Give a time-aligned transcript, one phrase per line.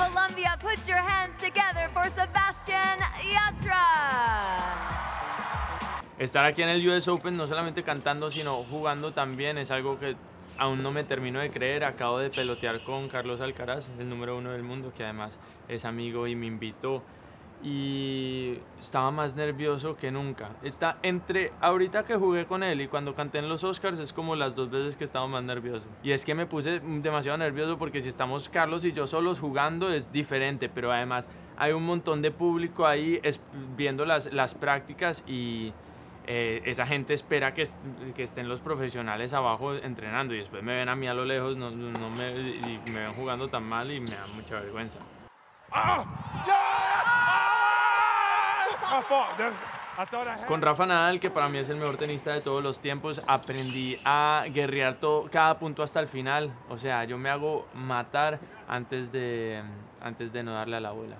[0.00, 2.98] Colombia, put your hands together for Sebastian
[3.34, 3.84] Yatra.
[6.18, 10.16] Estar aquí en el US Open no solamente cantando, sino jugando también es algo que
[10.56, 11.84] aún no me termino de creer.
[11.84, 16.26] Acabo de pelotear con Carlos Alcaraz, el número uno del mundo, que además es amigo
[16.26, 17.02] y me invitó.
[17.62, 20.50] Y estaba más nervioso que nunca.
[20.62, 24.34] Está entre ahorita que jugué con él y cuando canté en los Oscars es como
[24.34, 25.86] las dos veces que estaba más nervioso.
[26.02, 29.92] Y es que me puse demasiado nervioso porque si estamos Carlos y yo solos jugando
[29.92, 31.28] es diferente, pero además
[31.58, 33.20] hay un montón de público ahí
[33.76, 35.74] viendo las, las prácticas y
[36.26, 37.66] eh, esa gente espera que,
[38.14, 41.56] que, estén los profesionales abajo entrenando y después me ven a mí a lo lejos
[41.56, 45.00] no, no me, y me ven jugando tan mal y me da mucha vergüenza.
[50.46, 53.98] Con Rafa Nadal, que para mí es el mejor tenista de todos los tiempos, aprendí
[54.04, 56.52] a guerrear todo, cada punto hasta el final.
[56.68, 59.62] O sea, yo me hago matar antes de,
[60.00, 61.16] antes de no darle a la bola.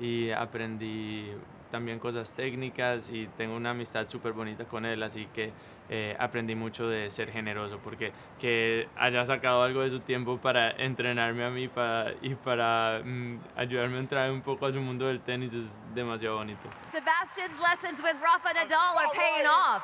[0.00, 1.30] Y aprendí
[1.70, 5.52] también cosas técnicas y tengo una amistad súper bonita con él, así que
[5.88, 10.70] eh, aprendí mucho de ser generoso, porque que haya sacado algo de su tiempo para
[10.72, 15.06] entrenarme a mí para, y para mm, ayudarme a entrar un poco a su mundo
[15.06, 16.68] del tenis es demasiado bonito.
[16.90, 19.82] Sebastian's lessons with Rafa Nadal are paying off.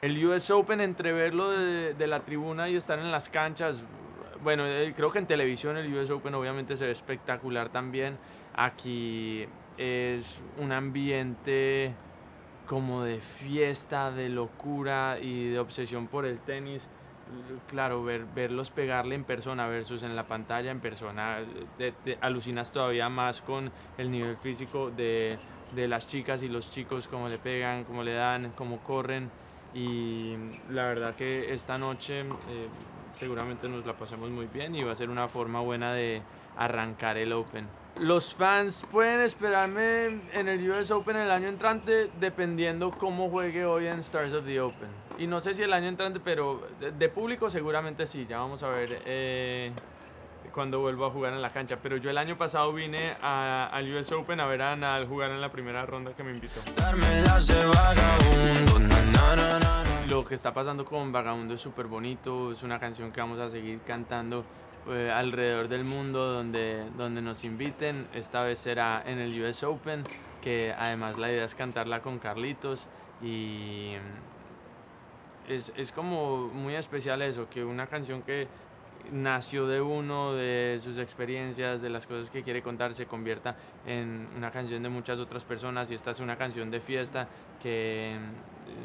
[0.00, 3.84] El US Open, entre verlo de, de la tribuna y estar en las canchas,
[4.42, 8.18] bueno, eh, creo que en televisión el US Open obviamente se ve espectacular también.
[8.54, 11.94] Aquí es un ambiente
[12.66, 16.88] como de fiesta, de locura y de obsesión por el tenis.
[17.66, 21.40] Claro, ver, verlos pegarle en persona versus en la pantalla en persona,
[21.76, 25.38] te, alucinas todavía más con el nivel físico de,
[25.74, 29.30] de las chicas y los chicos, cómo le pegan, cómo le dan, cómo corren.
[29.74, 30.34] Y
[30.70, 32.68] la verdad que esta noche eh,
[33.18, 36.22] seguramente nos la pasemos muy bien y va a ser una forma buena de
[36.56, 37.66] arrancar el Open.
[37.98, 43.88] Los fans pueden esperarme en el US Open el año entrante dependiendo cómo juegue hoy
[43.88, 44.88] en Stars of the Open.
[45.18, 48.24] Y no sé si el año entrante, pero de, público seguramente sí.
[48.28, 49.72] Ya vamos a ver eh,
[50.52, 51.78] cuando vuelvo a jugar en la cancha.
[51.82, 55.40] Pero yo el año pasado vine al US Open a ver a Nadal jugar en
[55.40, 56.60] la primera ronda que me invitó.
[60.08, 62.52] Lo que está pasando con Vagabundo es súper bonito.
[62.52, 64.42] Es una canción que vamos a seguir cantando
[64.88, 68.08] eh, alrededor del mundo donde, donde nos inviten.
[68.14, 70.04] Esta vez será en el US Open,
[70.40, 72.88] que además la idea es cantarla con Carlitos
[73.20, 73.96] y
[75.46, 78.48] es, es como muy especial eso, que una canción que
[79.12, 84.28] nació de uno, de sus experiencias, de las cosas que quiere contar, se convierta en
[84.36, 87.28] una canción de muchas otras personas y esta es una canción de fiesta
[87.60, 88.16] que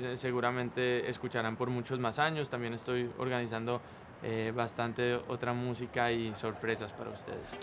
[0.02, 2.50] eh, seguramente escucharán por muchos más años.
[2.50, 3.82] También estoy organizando
[4.24, 7.60] eh, bastante otra música y sorpresas para ustedes.